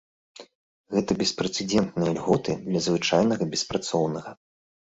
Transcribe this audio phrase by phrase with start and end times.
[0.95, 4.29] Гэта беспрэцэдэнтныя льготы для звычайнага беспрацоўнага.